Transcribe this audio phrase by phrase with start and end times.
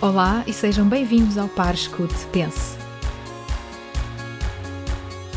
[0.00, 2.78] Olá e sejam bem-vindos ao Par Escute Pense.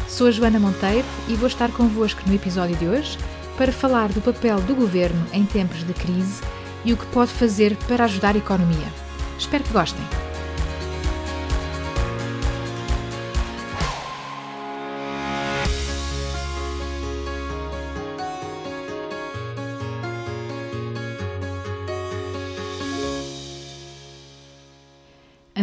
[0.08, 3.18] Sou a Joana Monteiro e vou estar convosco no episódio de hoje
[3.58, 6.44] para falar do papel do governo em tempos de crise
[6.86, 8.88] e o que pode fazer para ajudar a economia.
[9.36, 10.21] Espero que gostem.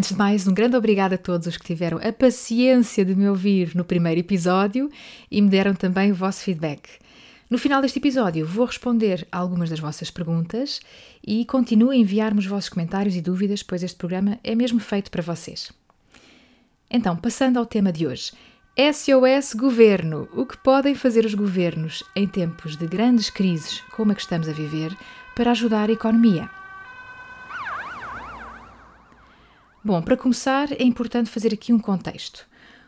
[0.08, 3.28] Antes de mais, um grande obrigado a todos os que tiveram a paciência de me
[3.28, 4.90] ouvir no primeiro episódio
[5.30, 6.88] e me deram também o vosso feedback.
[7.50, 10.80] No final deste episódio, vou responder a algumas das vossas perguntas
[11.22, 15.10] e continuo a enviar-me os vossos comentários e dúvidas, pois este programa é mesmo feito
[15.10, 15.70] para vocês.
[16.90, 18.32] Então, passando ao tema de hoje.
[18.78, 20.26] SOS Governo.
[20.32, 24.48] O que podem fazer os governos em tempos de grandes crises como a que estamos
[24.48, 24.96] a viver
[25.36, 26.57] para ajudar a economia?
[29.84, 32.44] Bom, para começar, é importante fazer aqui um contexto.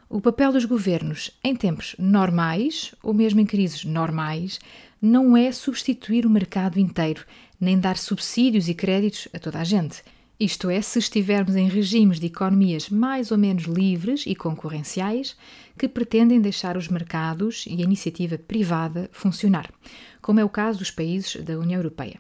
[0.09, 4.59] O papel dos governos em tempos normais, ou mesmo em crises normais,
[5.01, 7.25] não é substituir o mercado inteiro,
[7.61, 10.03] nem dar subsídios e créditos a toda a gente.
[10.39, 15.37] Isto é, se estivermos em regimes de economias mais ou menos livres e concorrenciais
[15.79, 19.71] que pretendem deixar os mercados e a iniciativa privada funcionar,
[20.21, 22.19] como é o caso dos países da União Europeia.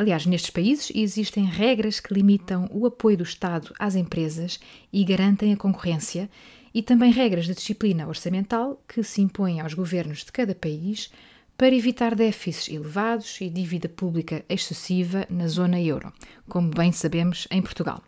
[0.00, 4.58] Aliás, nestes países existem regras que limitam o apoio do Estado às empresas
[4.90, 6.30] e garantem a concorrência,
[6.72, 11.12] e também regras de disciplina orçamental que se impõem aos governos de cada país
[11.54, 16.10] para evitar déficits elevados e dívida pública excessiva na zona euro,
[16.48, 18.02] como bem sabemos em Portugal.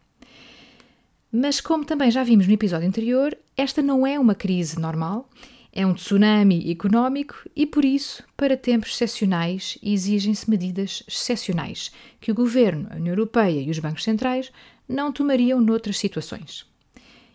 [1.31, 5.29] Mas, como também já vimos no episódio anterior, esta não é uma crise normal
[5.73, 12.35] é um tsunami económico e, por isso, para tempos excepcionais, exigem-se medidas excepcionais que o
[12.35, 14.53] Governo, a União Europeia e os bancos centrais
[14.87, 16.67] não tomariam noutras situações.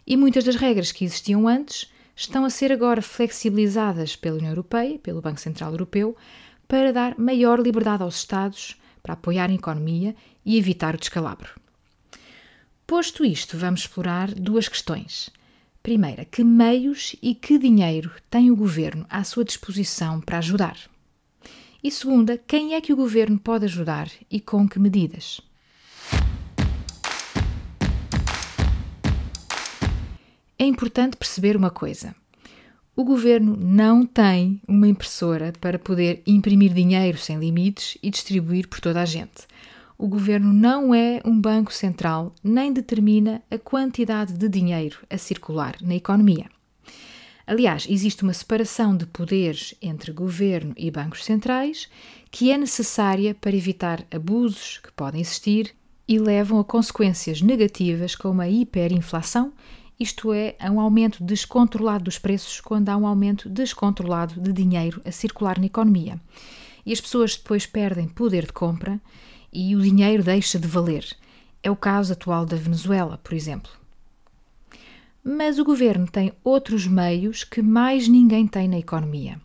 [0.06, 5.00] E muitas das regras que existiam antes estão a ser agora flexibilizadas pela União Europeia,
[5.00, 6.16] pelo Banco Central Europeu,
[6.68, 11.50] para dar maior liberdade aos Estados para apoiar a economia e evitar o descalabro.
[12.86, 15.30] Posto isto, vamos explorar duas questões.
[15.88, 20.78] Primeira, que meios e que dinheiro tem o governo à sua disposição para ajudar?
[21.82, 25.40] E segunda, quem é que o governo pode ajudar e com que medidas?
[30.60, 32.14] É importante perceber uma coisa.
[32.94, 38.82] O governo não tem uma impressora para poder imprimir dinheiro sem limites e distribuir por
[38.82, 39.48] toda a gente
[39.98, 45.76] o governo não é um banco central nem determina a quantidade de dinheiro a circular
[45.82, 46.50] na economia.
[47.48, 51.90] Aliás, existe uma separação de poderes entre governo e bancos centrais
[52.30, 55.74] que é necessária para evitar abusos que podem existir
[56.08, 59.54] e levam a consequências negativas como a hiperinflação,
[60.00, 65.02] isto é, a um aumento descontrolado dos preços quando há um aumento descontrolado de dinheiro
[65.04, 66.20] a circular na economia.
[66.86, 69.02] E as pessoas depois perdem poder de compra
[69.52, 71.06] e o dinheiro deixa de valer.
[71.64, 73.72] É o caso atual da Venezuela, por exemplo.
[75.24, 79.42] Mas o governo tem outros meios que mais ninguém tem na economia.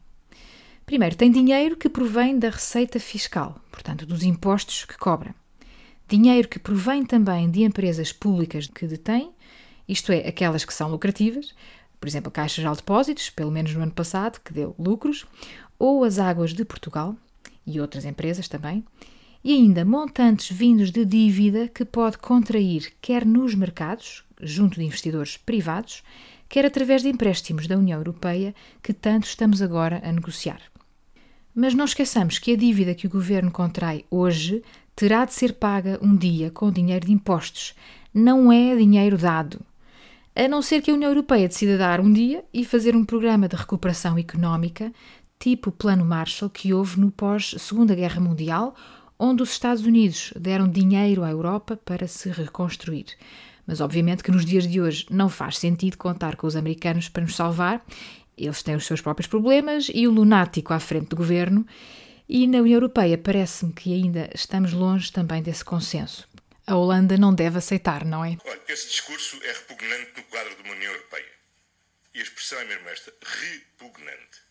[0.86, 5.34] Primeiro, tem dinheiro que provém da receita fiscal, portanto, dos impostos que cobra.
[6.08, 9.32] Dinheiro que provém também de empresas públicas que detém,
[9.88, 11.54] isto é, aquelas que são lucrativas,
[12.02, 15.24] por exemplo, a Caixa de Depósitos, pelo menos no ano passado, que deu lucros,
[15.78, 17.16] ou as Águas de Portugal
[17.64, 18.84] e outras empresas também,
[19.44, 25.36] e ainda montantes vindos de dívida que pode contrair quer nos mercados, junto de investidores
[25.36, 26.02] privados,
[26.48, 30.60] quer através de empréstimos da União Europeia que tanto estamos agora a negociar.
[31.54, 34.62] Mas não esqueçamos que a dívida que o governo contrai hoje
[34.94, 37.74] terá de ser paga um dia com dinheiro de impostos,
[38.12, 39.60] não é dinheiro dado.
[40.34, 43.48] A não ser que a União Europeia decida dar um dia e fazer um programa
[43.48, 44.92] de recuperação económica,
[45.38, 48.74] tipo o Plano Marshall que houve no pós-Segunda Guerra Mundial
[49.22, 53.06] onde os Estados Unidos deram dinheiro à Europa para se reconstruir.
[53.64, 57.22] Mas obviamente que nos dias de hoje não faz sentido contar com os americanos para
[57.22, 57.86] nos salvar.
[58.36, 61.64] Eles têm os seus próprios problemas e o lunático à frente do governo.
[62.28, 66.28] E na União Europeia parece-me que ainda estamos longe também desse consenso.
[66.66, 68.36] A Holanda não deve aceitar, não é?
[68.44, 71.30] Olha, esse discurso é repugnante no quadro de uma União Europeia.
[72.12, 74.42] E a expressão é mesmo esta: repugnante.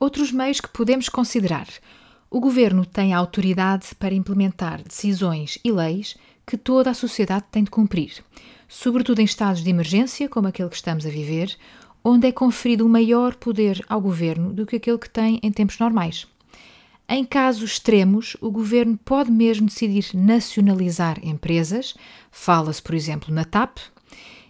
[0.00, 1.68] Outros meios que podemos considerar.
[2.32, 6.16] O governo tem a autoridade para implementar decisões e leis
[6.46, 8.24] que toda a sociedade tem de cumprir,
[8.68, 11.56] sobretudo em estados de emergência, como aquele que estamos a viver,
[12.04, 15.80] onde é conferido um maior poder ao governo do que aquele que tem em tempos
[15.80, 16.28] normais.
[17.08, 21.96] Em casos extremos, o governo pode mesmo decidir nacionalizar empresas,
[22.30, 23.78] fala-se, por exemplo, na TAP,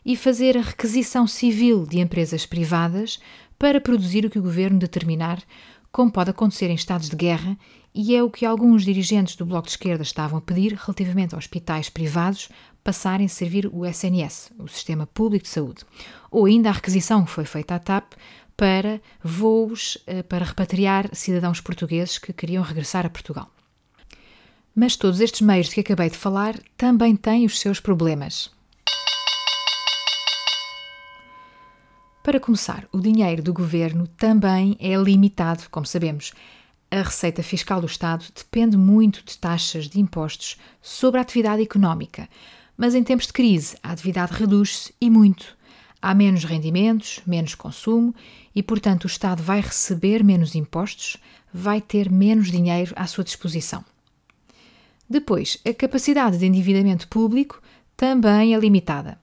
[0.04, 3.18] e fazer a requisição civil de empresas privadas
[3.58, 5.42] para produzir o que o governo determinar,
[5.92, 7.56] como pode acontecer em estados de guerra,
[7.94, 11.38] e é o que alguns dirigentes do Bloco de Esquerda estavam a pedir relativamente a
[11.38, 12.48] hospitais privados
[12.84, 15.84] passarem a servir o SNS, o Sistema Público de Saúde,
[16.30, 18.14] ou ainda a requisição que foi feita à TAP
[18.56, 23.50] para voos eh, para repatriar cidadãos portugueses que queriam regressar a Portugal.
[24.74, 28.50] Mas todos estes meios de que acabei de falar também têm os seus problemas.
[32.22, 36.34] Para começar, o dinheiro do governo também é limitado, como sabemos.
[36.90, 42.28] A receita fiscal do Estado depende muito de taxas de impostos sobre a atividade económica,
[42.76, 45.56] mas em tempos de crise a atividade reduz-se e muito.
[46.02, 48.14] Há menos rendimentos, menos consumo
[48.54, 51.16] e, portanto, o Estado vai receber menos impostos,
[51.54, 53.82] vai ter menos dinheiro à sua disposição.
[55.08, 57.62] Depois, a capacidade de endividamento público
[57.96, 59.18] também é limitada.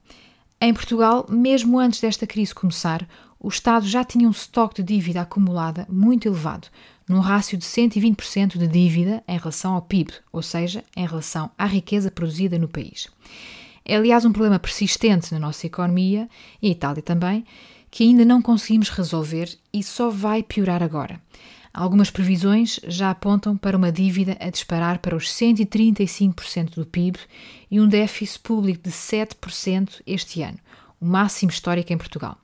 [0.60, 3.08] Em Portugal, mesmo antes desta crise começar,
[3.38, 6.66] o Estado já tinha um estoque de dívida acumulada muito elevado,
[7.08, 11.64] num rácio de 120% de dívida em relação ao PIB, ou seja, em relação à
[11.64, 13.06] riqueza produzida no país.
[13.84, 16.28] É, aliás, um problema persistente na nossa economia,
[16.60, 17.44] e a Itália também,
[17.88, 21.20] que ainda não conseguimos resolver e só vai piorar agora.
[21.78, 27.16] Algumas previsões já apontam para uma dívida a disparar para os 135% do PIB
[27.70, 30.58] e um déficit público de 7% este ano,
[31.00, 32.36] o máximo histórico em Portugal.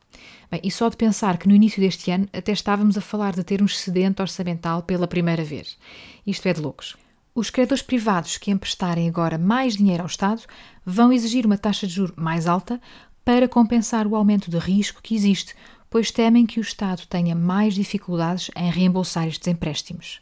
[0.48, 3.42] Bem, e só de pensar que no início deste ano até estávamos a falar de
[3.42, 5.76] ter um excedente orçamental pela primeira vez.
[6.24, 6.96] Isto é de loucos.
[7.34, 10.42] Os credores privados que emprestarem agora mais dinheiro ao Estado
[10.86, 12.80] vão exigir uma taxa de juros mais alta
[13.24, 15.56] para compensar o aumento de risco que existe,
[15.94, 20.20] pois temem que o Estado tenha mais dificuldades em reembolsar estes empréstimos.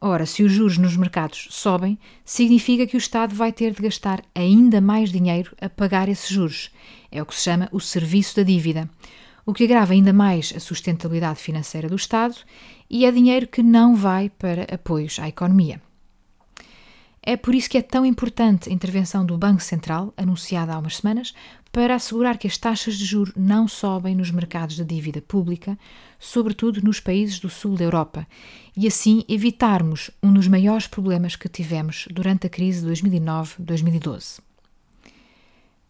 [0.00, 4.22] Ora, se os juros nos mercados sobem, significa que o Estado vai ter de gastar
[4.34, 6.70] ainda mais dinheiro a pagar esses juros.
[7.12, 8.88] É o que se chama o serviço da dívida,
[9.44, 12.36] o que agrava ainda mais a sustentabilidade financeira do Estado
[12.88, 15.78] e é dinheiro que não vai para apoios à economia.
[17.22, 20.96] É por isso que é tão importante a intervenção do Banco Central, anunciada há umas
[20.96, 21.34] semanas,
[21.72, 25.78] para assegurar que as taxas de juro não sobem nos mercados de dívida pública,
[26.18, 28.26] sobretudo nos países do sul da Europa,
[28.76, 34.40] e assim evitarmos um dos maiores problemas que tivemos durante a crise de 2009-2012.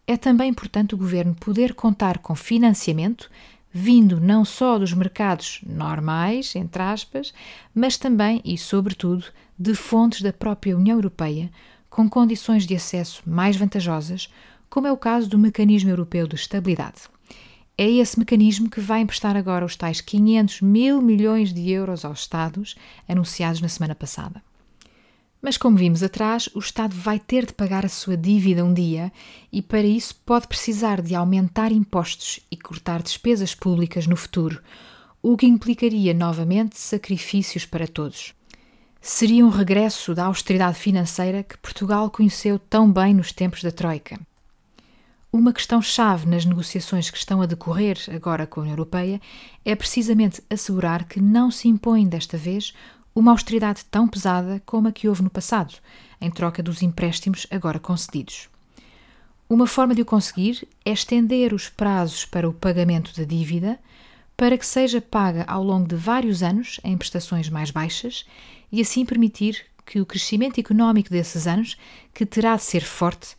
[0.05, 3.29] É também importante o governo poder contar com financiamento
[3.73, 7.33] vindo não só dos mercados normais, entre aspas,
[7.73, 9.25] mas também e sobretudo
[9.57, 11.49] de fontes da própria União Europeia,
[11.89, 14.29] com condições de acesso mais vantajosas,
[14.71, 17.01] como é o caso do Mecanismo Europeu de Estabilidade.
[17.77, 22.21] É esse mecanismo que vai emprestar agora os tais 500 mil milhões de euros aos
[22.21, 22.75] Estados,
[23.05, 24.41] anunciados na semana passada.
[25.41, 29.11] Mas, como vimos atrás, o Estado vai ter de pagar a sua dívida um dia
[29.51, 34.61] e, para isso, pode precisar de aumentar impostos e cortar despesas públicas no futuro,
[35.21, 38.33] o que implicaria novamente sacrifícios para todos.
[39.01, 44.17] Seria um regresso da austeridade financeira que Portugal conheceu tão bem nos tempos da Troika.
[45.33, 49.21] Uma questão-chave nas negociações que estão a decorrer agora com a União Europeia
[49.63, 52.73] é precisamente assegurar que não se impõe desta vez
[53.15, 55.75] uma austeridade tão pesada como a que houve no passado,
[56.19, 58.49] em troca dos empréstimos agora concedidos.
[59.49, 63.79] Uma forma de o conseguir é estender os prazos para o pagamento da dívida
[64.35, 68.25] para que seja paga ao longo de vários anos em prestações mais baixas
[68.69, 71.77] e assim permitir que o crescimento económico desses anos,
[72.13, 73.37] que terá de ser forte,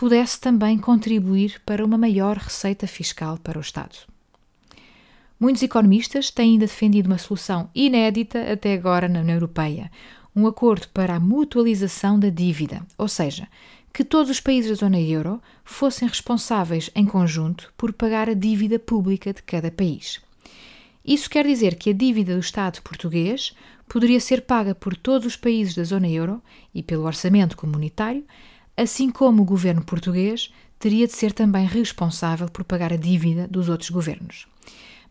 [0.00, 3.98] pudesse também contribuir para uma maior receita fiscal para o Estado.
[5.38, 9.92] Muitos economistas têm ainda defendido uma solução inédita até agora na União Europeia,
[10.34, 13.46] um acordo para a mutualização da dívida, ou seja,
[13.92, 18.78] que todos os países da zona euro fossem responsáveis em conjunto por pagar a dívida
[18.78, 20.18] pública de cada país.
[21.04, 23.54] Isso quer dizer que a dívida do Estado português
[23.86, 26.40] poderia ser paga por todos os países da zona euro
[26.74, 28.24] e pelo orçamento comunitário,
[28.80, 33.68] assim como o governo português teria de ser também responsável por pagar a dívida dos
[33.68, 34.46] outros governos.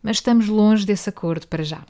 [0.02, 1.84] Mas estamos longe desse acordo para já.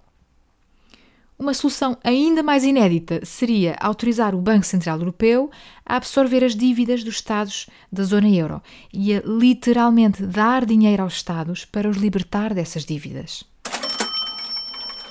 [1.38, 5.50] Uma solução ainda mais inédita seria autorizar o Banco Central Europeu
[5.86, 8.60] a absorver as dívidas dos Estados da zona euro
[8.92, 13.42] e a literalmente dar dinheiro aos Estados para os libertar dessas dívidas.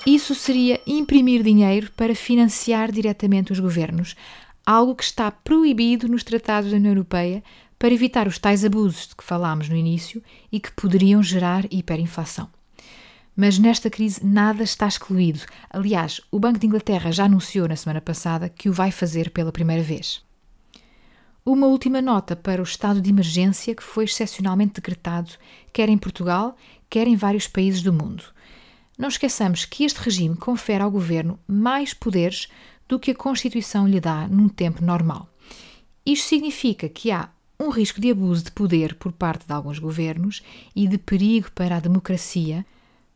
[0.06, 4.14] Isso seria imprimir dinheiro para financiar diretamente os governos,
[4.70, 7.42] algo que está proibido nos tratados da União Europeia
[7.76, 10.22] para evitar os tais abusos de que falámos no início
[10.52, 12.48] e que poderiam gerar hiperinflação.
[13.34, 15.40] Mas nesta crise nada está excluído.
[15.68, 19.50] Aliás, o Banco de Inglaterra já anunciou na semana passada que o vai fazer pela
[19.50, 20.22] primeira vez.
[21.44, 25.32] Uma última nota para o estado de emergência que foi excepcionalmente decretado,
[25.72, 26.56] quer em Portugal,
[26.88, 28.22] quer em vários países do mundo.
[28.96, 32.46] Não esqueçamos que este regime confere ao governo mais poderes
[32.90, 35.32] do que a Constituição lhe dá num tempo normal.
[36.04, 37.28] Isto significa que há
[37.58, 40.42] um risco de abuso de poder por parte de alguns governos
[40.74, 42.66] e de perigo para a democracia,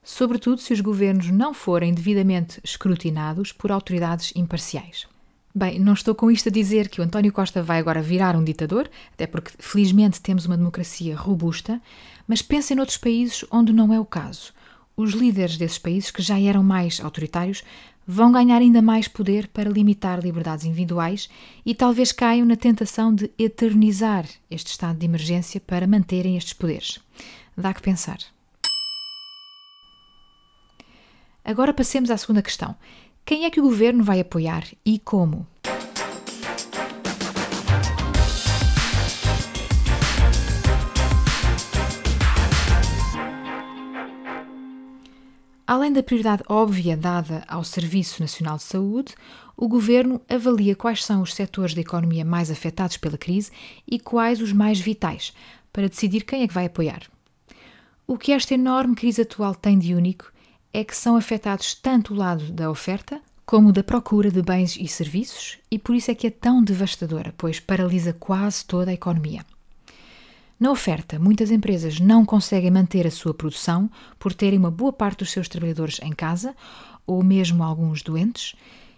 [0.01, 5.09] sobretudo se os governos não forem devidamente escrutinados por autoridades imparciais.
[5.53, 8.45] Bem, não estou com isto a dizer que o António Costa vai agora virar um
[8.45, 11.83] ditador, até porque felizmente temos uma democracia robusta,
[12.29, 14.53] mas pensem noutros países onde não é o caso.
[14.97, 17.65] Os líderes desses países, que já eram mais autoritários,
[18.07, 21.29] vão ganhar ainda mais poder para limitar liberdades individuais
[21.65, 27.01] e talvez caiam na tentação de eternizar este estado de emergência para manterem estes poderes.
[27.57, 28.19] Dá que pensar.
[31.45, 32.75] Agora passemos à segunda questão.
[33.25, 35.47] Quem é que o governo vai apoiar e como?
[45.67, 49.15] Além da prioridade óbvia dada ao Serviço Nacional de Saúde,
[49.57, 53.51] o Governo avalia quais são os setores da economia mais afetados pela crise
[53.91, 55.33] e quais os mais vitais,
[55.73, 57.03] para decidir quem é que vai apoiar.
[58.07, 60.31] O que esta enorme crise atual tem de único
[60.71, 64.87] é que são afetados tanto o lado da oferta como da procura de bens e
[64.87, 69.45] serviços, e por isso é que é tão devastadora, pois paralisa quase toda a economia.
[70.59, 75.19] Na oferta, muitas empresas não conseguem manter a sua produção por terem uma boa parte
[75.19, 76.55] dos seus trabalhadores em casa
[77.07, 78.55] ou mesmo alguns doentes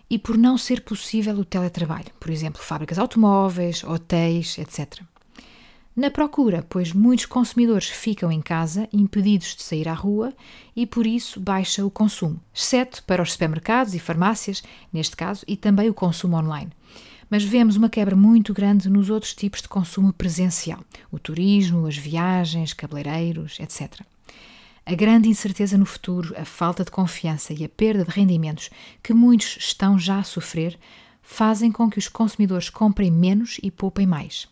[0.08, 5.02] e por não ser possível o teletrabalho, por exemplo, fábricas automóveis, hotéis, etc.
[5.96, 10.34] Na procura, pois muitos consumidores ficam em casa impedidos de sair à rua
[10.76, 15.56] e por isso baixa o consumo, exceto para os supermercados e farmácias, neste caso, e
[15.56, 16.70] também o consumo online
[17.30, 21.96] mas vemos uma quebra muito grande nos outros tipos de consumo presencial, o turismo, as
[21.96, 24.00] viagens, cabeleireiros, etc.
[24.84, 28.70] A grande incerteza no futuro, a falta de confiança e a perda de rendimentos
[29.02, 30.78] que muitos estão já a sofrer
[31.20, 34.46] fazem com que os consumidores comprem menos e poupem mais.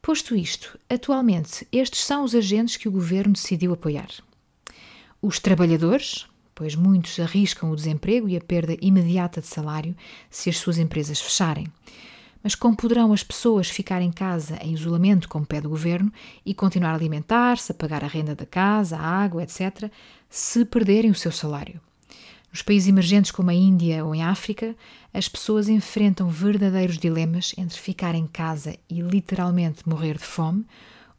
[0.00, 4.08] Posto isto, atualmente estes são os agentes que o governo decidiu apoiar.
[5.20, 9.96] Os trabalhadores, pois muitos arriscam o desemprego e a perda imediata de salário
[10.30, 11.66] se as suas empresas fecharem.
[12.42, 16.12] Mas como poderão as pessoas ficar em casa em isolamento, como pede o governo,
[16.44, 19.90] e continuar a alimentar-se, a pagar a renda da casa, a água, etc.,
[20.28, 21.80] se perderem o seu salário?
[22.52, 24.76] Nos países emergentes como a Índia ou em África,
[25.14, 30.66] as pessoas enfrentam verdadeiros dilemas entre ficar em casa e literalmente morrer de fome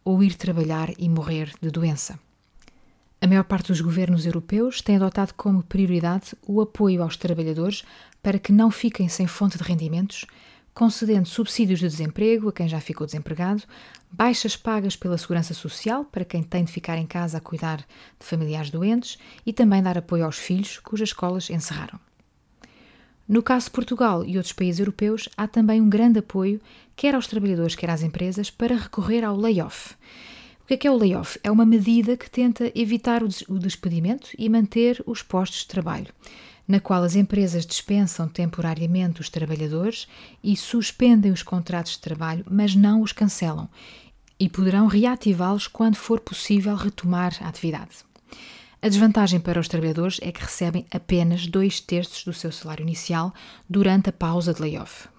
[0.05, 2.19] ou ir trabalhar e morrer de doença.
[3.23, 7.85] A maior parte dos governos europeus tem adotado como prioridade o apoio aos trabalhadores
[8.21, 10.25] para que não fiquem sem fonte de rendimentos,
[10.73, 13.63] concedendo subsídios de desemprego a quem já ficou desempregado,
[14.11, 17.85] baixas pagas pela segurança social para quem tem de ficar em casa a cuidar de
[18.25, 21.97] familiares doentes e também dar apoio aos filhos cujas escolas encerraram.
[23.25, 26.59] No caso de Portugal e outros países europeus, há também um grande apoio,
[26.93, 29.95] quer aos trabalhadores, quer às empresas, para recorrer ao layoff.
[30.63, 31.38] O que é que é o layoff?
[31.43, 36.08] É uma medida que tenta evitar o despedimento e manter os postos de trabalho,
[36.65, 40.08] na qual as empresas dispensam temporariamente os trabalhadores
[40.41, 43.67] e suspendem os contratos de trabalho, mas não os cancelam,
[44.39, 47.98] e poderão reativá-los quando for possível retomar a atividade.
[48.82, 53.34] A desvantagem para os trabalhadores é que recebem apenas dois terços do seu salário inicial
[53.70, 55.12] durante a pausa de layoff.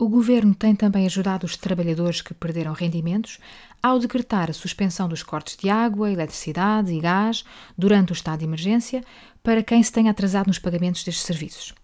[0.00, 3.38] O governo tem também ajudado os trabalhadores que perderam rendimentos
[3.82, 7.44] ao decretar a suspensão dos cortes de água, eletricidade e gás
[7.76, 9.04] durante o estado de emergência
[9.42, 11.74] para quem se tenha atrasado nos pagamentos destes serviços.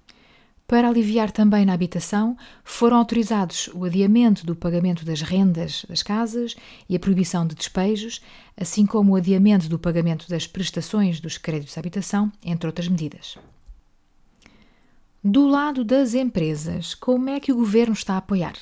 [0.66, 6.56] Para aliviar também na habitação, foram autorizados o adiamento do pagamento das rendas das casas
[6.88, 8.23] e a proibição de despejos,
[8.58, 13.37] assim como o adiamento do pagamento das prestações dos créditos de habitação, entre outras medidas.
[15.28, 18.54] Do lado das empresas, como é que o governo está a apoiar?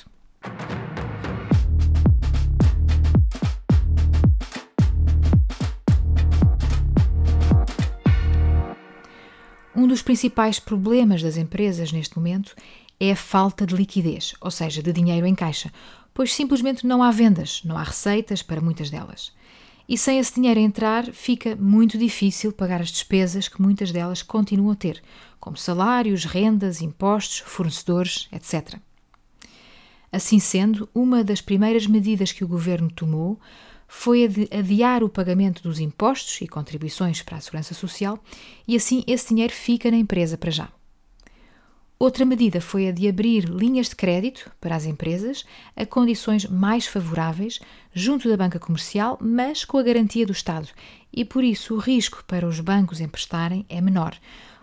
[9.75, 12.55] Um dos principais problemas das empresas neste momento
[12.99, 15.71] é a falta de liquidez, ou seja, de dinheiro em caixa,
[16.15, 19.31] pois simplesmente não há vendas, não há receitas para muitas delas
[19.87, 24.71] e sem esse dinheiro entrar fica muito difícil pagar as despesas que muitas delas continuam
[24.71, 25.01] a ter,
[25.39, 28.79] como salários, rendas, impostos, fornecedores, etc.
[30.11, 33.39] Assim sendo, uma das primeiras medidas que o governo tomou
[33.87, 38.17] foi a de adiar o pagamento dos impostos e contribuições para a Segurança Social
[38.67, 40.69] e assim esse dinheiro fica na empresa para já.
[41.97, 46.85] Outra medida foi a de abrir linhas de crédito para as empresas a condições mais
[46.85, 47.61] favoráveis
[47.93, 50.67] junto da banca comercial, mas com a garantia do Estado,
[51.11, 54.17] e por isso o risco para os bancos emprestarem é menor,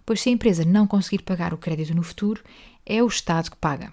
[0.04, 2.42] pois se a empresa não conseguir pagar o crédito no futuro,
[2.84, 3.92] é o Estado que paga.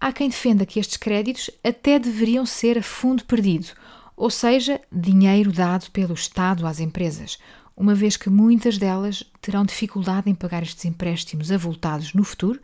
[0.00, 3.72] Há quem defenda que estes créditos até deveriam ser a fundo perdido,
[4.16, 7.36] ou seja, dinheiro dado pelo Estado às empresas,
[7.78, 12.60] uma vez que muitas delas terão dificuldade em pagar estes empréstimos avultados no futuro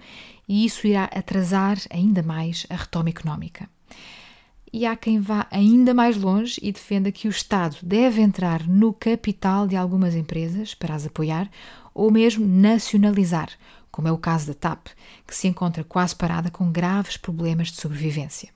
[0.48, 3.68] e isso irá atrasar ainda mais a retoma económica.
[4.72, 8.92] E há quem vá ainda mais longe e defenda que o Estado deve entrar no
[8.92, 11.48] capital de algumas empresas para as apoiar
[11.94, 13.50] ou mesmo nacionalizar,
[13.92, 14.88] como é o caso da TAP,
[15.24, 18.53] que se encontra quase parada com graves problemas de sobrevivência.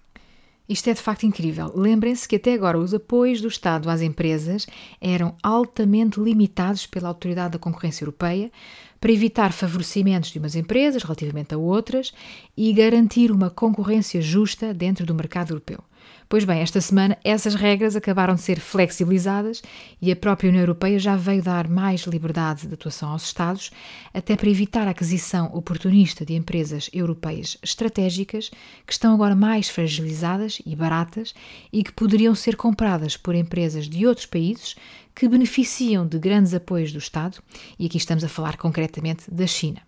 [0.68, 1.72] Isto é de facto incrível.
[1.74, 4.66] Lembrem-se que até agora os apoios do Estado às empresas
[5.00, 8.52] eram altamente limitados pela Autoridade da Concorrência Europeia
[9.00, 12.12] para evitar favorecimentos de umas empresas relativamente a outras
[12.54, 15.82] e garantir uma concorrência justa dentro do mercado europeu.
[16.28, 19.62] Pois bem, esta semana essas regras acabaram de ser flexibilizadas
[20.00, 23.70] e a própria União Europeia já veio dar mais liberdade de atuação aos Estados,
[24.12, 28.50] até para evitar a aquisição oportunista de empresas europeias estratégicas
[28.86, 31.32] que estão agora mais fragilizadas e baratas
[31.72, 34.76] e que poderiam ser compradas por empresas de outros países
[35.14, 37.38] que beneficiam de grandes apoios do Estado,
[37.78, 39.87] e aqui estamos a falar concretamente da China.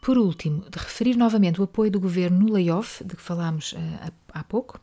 [0.00, 4.12] Por último, de referir novamente o apoio do governo no layoff, de que falámos uh,
[4.32, 4.80] há pouco,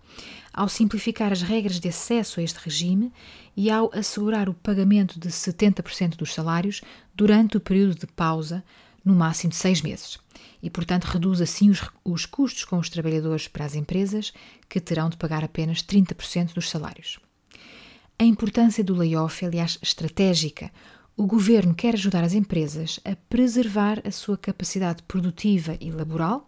[0.54, 3.12] ao simplificar as regras de acesso a este regime
[3.56, 6.82] e ao assegurar o pagamento de 70% dos salários
[7.16, 8.64] durante o período de pausa,
[9.04, 10.20] no máximo de seis meses.
[10.62, 14.34] E, portanto, reduz assim os, os custos com os trabalhadores para as empresas,
[14.70, 17.20] que terão de pagar apenas 30% dos salários.
[18.20, 20.72] A importância do layoff é, aliás, estratégica
[21.18, 26.48] o governo quer ajudar as empresas a preservar a sua capacidade produtiva e laboral,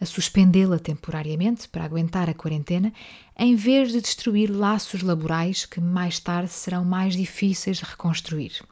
[0.00, 2.90] a suspendê-la temporariamente para aguentar a quarentena,
[3.38, 8.62] em vez de destruir laços laborais que mais tarde serão mais difíceis de reconstruir.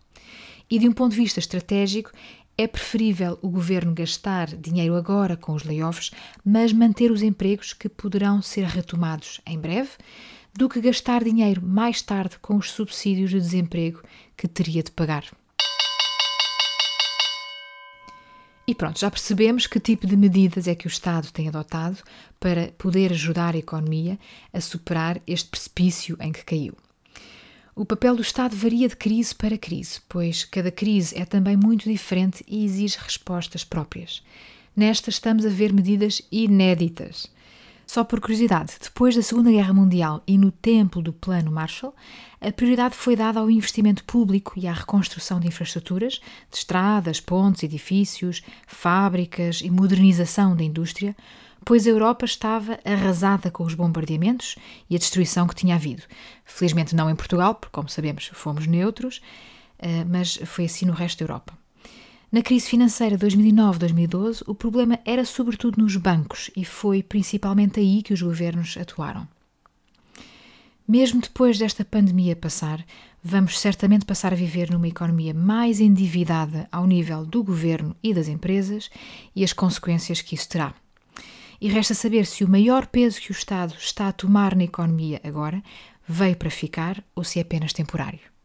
[0.70, 2.10] E de um ponto de vista estratégico,
[2.56, 7.90] é preferível o governo gastar dinheiro agora com os layoffs, mas manter os empregos que
[7.90, 9.90] poderão ser retomados em breve,
[10.54, 14.00] do que gastar dinheiro mais tarde com os subsídios de desemprego
[14.36, 15.24] que teria de pagar.
[18.68, 21.98] E pronto, já percebemos que tipo de medidas é que o Estado tem adotado
[22.40, 24.18] para poder ajudar a economia
[24.52, 26.74] a superar este precipício em que caiu.
[27.76, 31.88] O papel do Estado varia de crise para crise, pois cada crise é também muito
[31.88, 34.22] diferente e exige respostas próprias.
[34.74, 37.30] Nesta estamos a ver medidas inéditas.
[37.86, 41.94] Só por curiosidade, depois da Segunda Guerra Mundial e no tempo do Plano Marshall,
[42.40, 46.20] a prioridade foi dada ao investimento público e à reconstrução de infraestruturas,
[46.50, 51.16] de estradas, pontes, edifícios, fábricas e modernização da indústria,
[51.64, 54.56] pois a Europa estava arrasada com os bombardeamentos
[54.90, 56.02] e a destruição que tinha havido.
[56.44, 59.22] Felizmente não em Portugal, porque, como sabemos, fomos neutros,
[59.78, 61.65] eh, mas foi assim no resto da Europa.
[62.30, 68.12] Na crise financeira 2009-2012, o problema era sobretudo nos bancos e foi principalmente aí que
[68.12, 69.28] os governos atuaram.
[70.88, 72.84] Mesmo depois desta pandemia passar,
[73.22, 78.26] vamos certamente passar a viver numa economia mais endividada ao nível do governo e das
[78.28, 78.90] empresas
[79.34, 80.74] e as consequências que isso terá.
[81.60, 85.20] E resta saber se o maior peso que o Estado está a tomar na economia
[85.24, 85.62] agora
[86.06, 88.35] veio para ficar ou se é apenas temporário.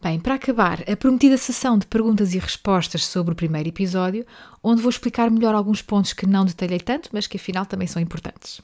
[0.00, 4.26] Bem, para acabar, a prometida sessão de perguntas e respostas sobre o primeiro episódio,
[4.62, 8.00] onde vou explicar melhor alguns pontos que não detalhei tanto, mas que afinal também são
[8.00, 8.60] importantes.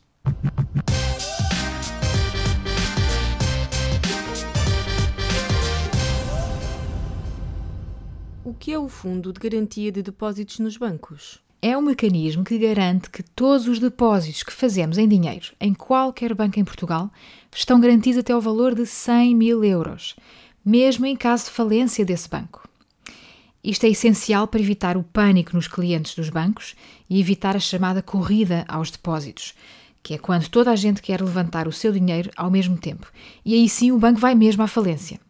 [8.44, 11.40] O que é o Fundo de Garantia de Depósitos nos Bancos?
[11.62, 16.34] É um mecanismo que garante que todos os depósitos que fazemos em dinheiro em qualquer
[16.34, 17.10] banco em Portugal
[17.54, 20.14] estão garantidos até ao valor de 100 mil euros
[20.64, 22.68] mesmo em caso de falência desse banco.
[23.64, 26.74] Isto é essencial para evitar o pânico nos clientes dos bancos
[27.08, 29.54] e evitar a chamada corrida aos depósitos,
[30.02, 33.10] que é quando toda a gente quer levantar o seu dinheiro ao mesmo tempo,
[33.44, 35.20] e aí sim o banco vai mesmo à falência.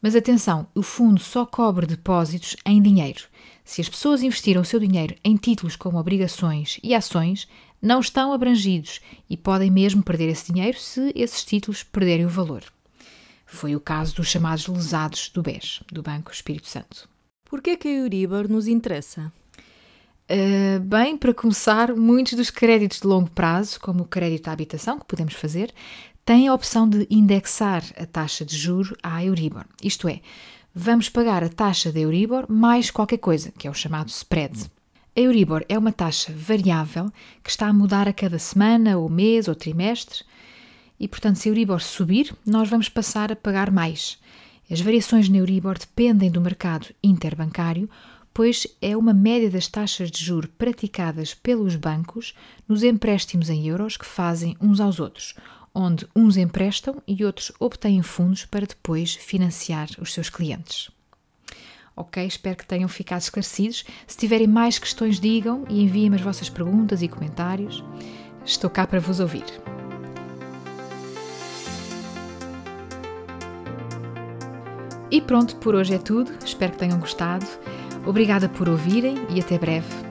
[0.00, 3.24] Mas atenção, o fundo só cobre depósitos em dinheiro.
[3.64, 7.48] Se as pessoas investiram o seu dinheiro em títulos como obrigações e ações,
[7.82, 12.62] não estão abrangidos e podem mesmo perder esse dinheiro se esses títulos perderem o valor.
[13.50, 17.08] Foi o caso dos chamados lesados do BES, do Banco Espírito Santo.
[17.48, 19.32] Por que é que a Euribor nos interessa?
[20.30, 24.98] Uh, bem, para começar, muitos dos créditos de longo prazo, como o crédito à habitação,
[24.98, 25.72] que podemos fazer,
[26.26, 29.64] tem a opção de indexar a taxa de juro à Euribor.
[29.82, 30.20] Isto é,
[30.74, 34.70] vamos pagar a taxa da Euribor mais qualquer coisa, que é o chamado spread.
[35.16, 37.10] A Euribor é uma taxa variável
[37.42, 40.22] que está a mudar a cada semana, ou mês, ou trimestre,
[40.98, 44.18] e portanto, se a Euribor subir, nós vamos passar a pagar mais.
[44.70, 47.88] As variações na Euribor dependem do mercado interbancário,
[48.34, 52.34] pois é uma média das taxas de juro praticadas pelos bancos
[52.68, 55.34] nos empréstimos em euros que fazem uns aos outros,
[55.74, 60.90] onde uns emprestam e outros obtêm fundos para depois financiar os seus clientes.
[61.96, 63.84] Ok, espero que tenham ficado esclarecidos.
[64.06, 67.82] Se tiverem mais questões, digam e enviem as vossas perguntas e comentários.
[68.44, 69.44] Estou cá para vos ouvir.
[75.10, 76.30] E pronto, por hoje é tudo.
[76.44, 77.46] Espero que tenham gostado.
[78.06, 80.07] Obrigada por ouvirem e até breve.